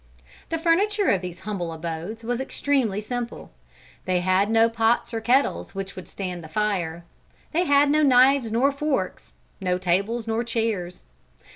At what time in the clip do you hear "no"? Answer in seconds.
4.49-4.67, 7.91-8.01, 9.59-9.77